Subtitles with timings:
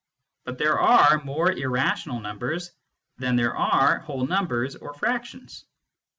[0.45, 2.71] But there are more irrational numbers
[3.19, 5.63] than there are whole numbers or fractions.